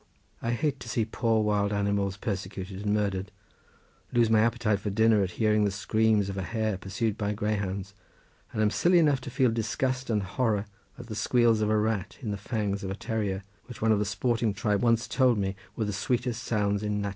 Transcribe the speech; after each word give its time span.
I 0.41 0.49
hate 0.53 0.79
to 0.79 0.89
see 0.89 1.05
poor 1.05 1.43
wild 1.43 1.71
animals 1.71 2.17
persecuted 2.17 2.81
and 2.83 2.91
murdered, 2.95 3.29
lose 4.11 4.31
my 4.31 4.39
appetite 4.39 4.79
for 4.79 4.89
dinner 4.89 5.21
at 5.21 5.29
hearing 5.37 5.63
the 5.63 5.69
screams 5.69 6.27
of 6.27 6.39
a 6.39 6.41
hare 6.41 6.79
pursued 6.79 7.19
by 7.19 7.33
greyhounds, 7.33 7.93
and 8.51 8.63
am 8.63 8.71
silly 8.71 8.97
enough 8.97 9.21
to 9.21 9.29
feel 9.29 9.51
disgust 9.51 10.09
and 10.09 10.23
horror 10.23 10.65
at 10.97 11.05
the 11.05 11.13
squeals 11.13 11.61
of 11.61 11.69
a 11.69 11.77
rat 11.77 12.17
in 12.19 12.31
the 12.31 12.37
fangs 12.37 12.83
of 12.83 12.89
a 12.89 12.95
terrier, 12.95 13.43
which 13.67 13.79
one 13.83 13.91
of 13.91 13.99
the 13.99 14.05
sporting 14.05 14.55
tribe 14.55 14.81
once 14.81 15.07
told 15.07 15.37
me 15.37 15.55
were 15.75 15.85
the 15.85 15.93
sweetest 15.93 16.41
sounds 16.43 16.81
in 16.81 16.99
"natur." 17.01 17.09